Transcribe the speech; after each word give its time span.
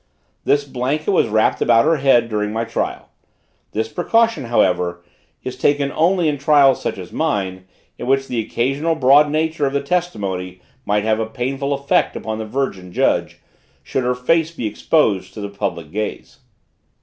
This 0.45 0.63
blanket 0.63 1.11
was 1.13 1.27
wrapped 1.27 1.61
about 1.61 1.85
her 1.85 1.97
head 1.97 2.27
during 2.27 2.51
my 2.51 2.63
trial; 2.63 3.09
this 3.71 3.87
precaution, 3.87 4.45
however, 4.45 5.05
is 5.43 5.55
taken 5.55 5.91
only 5.91 6.27
in 6.27 6.39
trials 6.39 6.81
such 6.81 6.97
as 6.97 7.11
mine, 7.11 7.65
in 7.99 8.07
which 8.07 8.25
the 8.27 8.39
occasionally 8.39 8.95
broad 8.95 9.29
nature 9.29 9.67
of 9.67 9.73
the 9.73 9.83
testimony 9.83 10.59
might 10.87 11.03
have 11.03 11.19
a 11.19 11.27
painful 11.27 11.71
effect 11.71 12.15
upon 12.15 12.39
the 12.39 12.45
virgin 12.47 12.91
judge, 12.91 13.41
should 13.83 14.03
her 14.03 14.15
face 14.15 14.49
be 14.49 14.65
exposed 14.65 15.35
to 15.35 15.39
the 15.41 15.49
public 15.49 15.91
gaze. 15.91 16.39